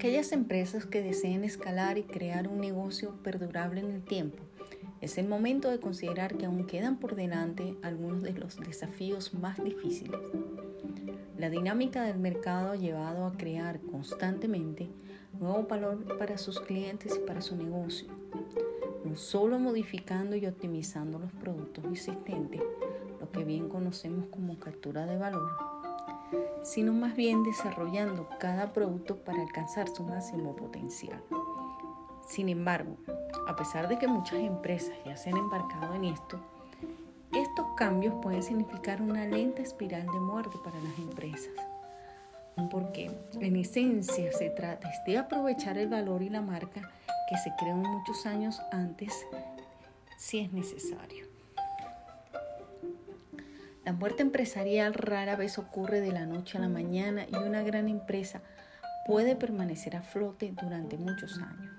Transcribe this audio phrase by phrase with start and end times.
[0.00, 4.38] aquellas empresas que deseen escalar y crear un negocio perdurable en el tiempo,
[5.02, 9.62] es el momento de considerar que aún quedan por delante algunos de los desafíos más
[9.62, 10.18] difíciles.
[11.36, 14.88] La dinámica del mercado ha llevado a crear constantemente
[15.38, 18.08] nuevo valor para sus clientes y para su negocio,
[19.04, 22.62] no solo modificando y optimizando los productos existentes,
[23.20, 25.79] lo que bien conocemos como captura de valor,
[26.62, 31.22] sino más bien desarrollando cada producto para alcanzar su máximo potencial.
[32.28, 32.96] Sin embargo,
[33.48, 36.38] a pesar de que muchas empresas ya se han embarcado en esto,
[37.32, 41.52] estos cambios pueden significar una lenta espiral de muerte para las empresas.
[42.70, 46.92] Porque en esencia se trata de aprovechar el valor y la marca
[47.28, 49.26] que se creó muchos años antes
[50.18, 51.29] si es necesario.
[53.84, 57.88] La muerte empresarial rara vez ocurre de la noche a la mañana y una gran
[57.88, 58.42] empresa
[59.06, 61.72] puede permanecer a flote durante muchos años.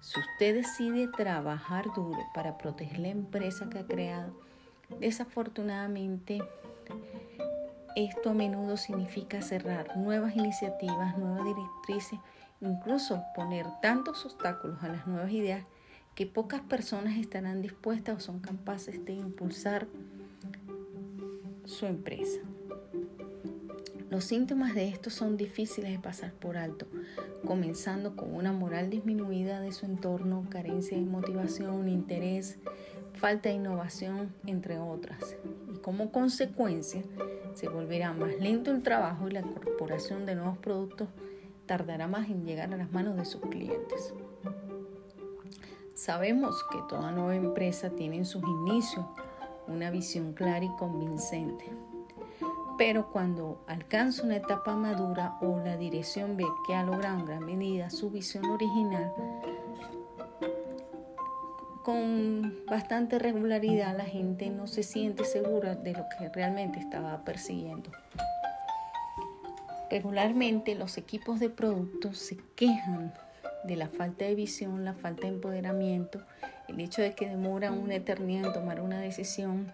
[0.00, 4.40] Si usted decide trabajar duro para proteger la empresa que ha creado,
[5.00, 6.40] desafortunadamente
[7.96, 12.18] esto a menudo significa cerrar nuevas iniciativas, nuevas directrices,
[12.60, 15.64] incluso poner tantos obstáculos a las nuevas ideas
[16.14, 19.86] que pocas personas estarán dispuestas o son capaces de impulsar
[21.66, 22.40] su empresa.
[24.08, 26.86] Los síntomas de esto son difíciles de pasar por alto,
[27.44, 32.58] comenzando con una moral disminuida de su entorno, carencia de motivación, interés,
[33.14, 35.36] falta de innovación, entre otras.
[35.74, 37.02] Y como consecuencia,
[37.54, 41.08] se volverá más lento el trabajo y la incorporación de nuevos productos
[41.66, 44.14] tardará más en llegar a las manos de sus clientes.
[45.94, 49.04] Sabemos que toda nueva empresa tiene en sus inicios
[49.68, 51.64] una visión clara y convincente
[52.76, 57.46] pero cuando alcanza una etapa madura o la dirección ve que ha logrado en gran
[57.46, 59.12] medida su visión original,
[61.82, 67.90] con bastante regularidad la gente no se siente segura de lo que realmente estaba persiguiendo.
[69.88, 73.14] Regularmente los equipos de productos se quejan
[73.66, 76.22] de la falta de visión, la falta de empoderamiento,
[76.68, 79.72] el hecho de que demoran una eternidad en tomar una decisión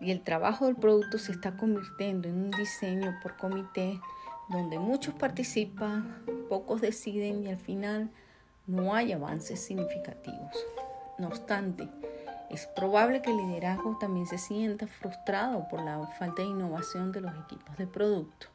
[0.00, 4.00] y el trabajo del producto se está convirtiendo en un diseño por comité
[4.48, 8.10] donde muchos participan, pocos deciden y al final
[8.66, 10.66] no hay avances significativos.
[11.18, 11.88] No obstante,
[12.48, 17.20] es probable que el liderazgo también se sienta frustrado por la falta de innovación de
[17.20, 18.48] los equipos de producto.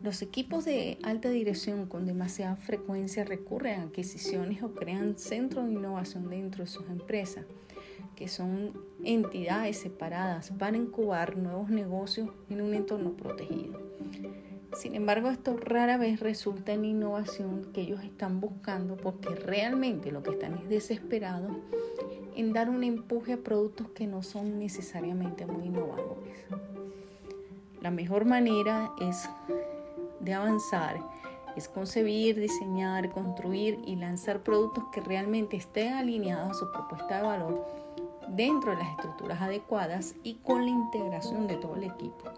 [0.00, 5.72] Los equipos de alta dirección con demasiada frecuencia recurren a adquisiciones o crean centros de
[5.72, 7.44] innovación dentro de sus empresas
[8.14, 8.72] que son
[9.04, 13.80] entidades separadas para incubar nuevos negocios en un entorno protegido.
[14.76, 20.22] Sin embargo, esto rara vez resulta en innovación que ellos están buscando porque realmente lo
[20.22, 21.56] que están es desesperados
[22.36, 26.34] en dar un empuje a productos que no son necesariamente muy innovadores.
[27.80, 29.28] La mejor manera es
[30.20, 30.98] de avanzar
[31.56, 37.22] es concebir, diseñar, construir y lanzar productos que realmente estén alineados a su propuesta de
[37.22, 37.66] valor
[38.28, 42.30] dentro de las estructuras adecuadas y con la integración de todo el equipo.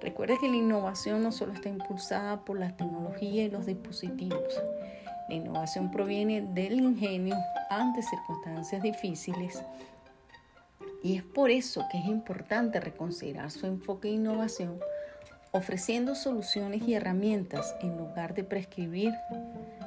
[0.00, 4.54] Recuerde que la innovación no solo está impulsada por la tecnología y los dispositivos.
[5.28, 7.36] La innovación proviene del ingenio
[7.70, 9.62] ante circunstancias difíciles
[11.02, 14.78] y es por eso que es importante reconsiderar su enfoque de innovación
[15.54, 19.14] ofreciendo soluciones y herramientas en lugar de prescribir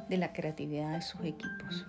[0.08, 1.86] de la creatividad de sus equipos.